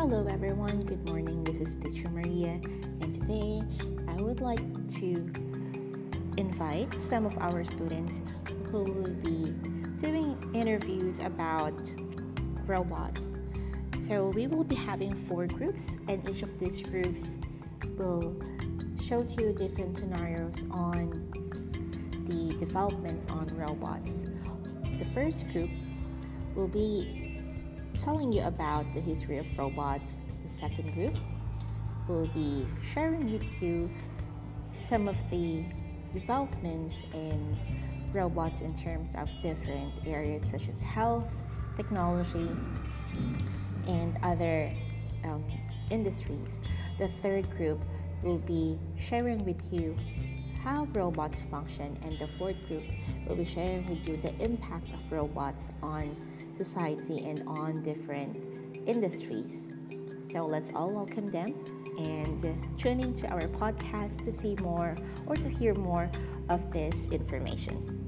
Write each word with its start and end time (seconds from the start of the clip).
everyone. 0.00 0.80
Good 0.82 1.04
morning. 1.08 1.42
This 1.42 1.56
is 1.56 1.74
Teacher 1.74 2.08
Maria, 2.08 2.60
and 3.00 3.12
today 3.12 3.60
I 4.06 4.22
would 4.22 4.40
like 4.40 4.60
to 5.00 5.32
invite 6.36 6.94
some 7.10 7.26
of 7.26 7.36
our 7.38 7.64
students 7.64 8.22
who 8.70 8.84
will 8.84 9.10
be 9.10 9.50
doing 10.00 10.38
interviews 10.54 11.18
about 11.18 11.74
robots. 12.64 13.24
So, 14.06 14.28
we 14.28 14.46
will 14.46 14.62
be 14.62 14.76
having 14.76 15.12
four 15.26 15.48
groups, 15.48 15.82
and 16.06 16.30
each 16.30 16.42
of 16.42 16.58
these 16.60 16.80
groups 16.80 17.24
will 17.98 18.40
show 19.04 19.24
to 19.24 19.42
you 19.42 19.52
different 19.52 19.96
scenarios 19.96 20.62
on 20.70 21.10
the 22.28 22.56
developments 22.64 23.28
on 23.30 23.48
robots. 23.48 24.12
The 24.96 25.06
first 25.12 25.48
group 25.52 25.70
will 26.54 26.68
be 26.68 27.27
telling 27.96 28.32
you 28.32 28.42
about 28.42 28.92
the 28.94 29.00
history 29.00 29.38
of 29.38 29.46
robots. 29.56 30.18
The 30.42 30.48
second 30.48 30.94
group 30.94 31.16
will 32.06 32.26
be 32.28 32.66
sharing 32.82 33.32
with 33.32 33.62
you 33.62 33.90
some 34.88 35.08
of 35.08 35.16
the 35.30 35.64
developments 36.14 37.04
in 37.12 37.56
robots 38.12 38.62
in 38.62 38.74
terms 38.74 39.10
of 39.16 39.28
different 39.42 39.92
areas 40.06 40.42
such 40.50 40.68
as 40.68 40.80
health, 40.80 41.26
technology, 41.76 42.50
and 43.86 44.18
other 44.22 44.72
um, 45.24 45.44
industries. 45.90 46.60
The 46.98 47.08
third 47.22 47.48
group 47.56 47.80
will 48.22 48.38
be 48.38 48.78
sharing 48.98 49.44
with 49.44 49.60
you 49.72 49.96
how 50.62 50.86
robots 50.92 51.42
function, 51.50 51.98
and 52.02 52.18
the 52.18 52.28
fourth 52.38 52.60
group 52.68 52.84
will 53.26 53.36
be 53.36 53.44
sharing 53.44 53.86
with 53.86 54.06
you 54.06 54.16
the 54.16 54.34
impact 54.42 54.92
of 54.92 55.00
robots 55.10 55.70
on 55.82 56.16
society 56.56 57.24
and 57.28 57.42
on 57.46 57.82
different 57.82 58.36
industries. 58.86 59.68
So 60.32 60.46
let's 60.46 60.70
all 60.74 60.90
welcome 60.90 61.26
them 61.28 61.54
and 61.98 62.42
tune 62.78 63.00
into 63.00 63.26
our 63.28 63.48
podcast 63.48 64.22
to 64.24 64.32
see 64.32 64.54
more 64.56 64.94
or 65.26 65.36
to 65.36 65.48
hear 65.48 65.74
more 65.74 66.10
of 66.48 66.70
this 66.72 66.94
information. 67.10 67.98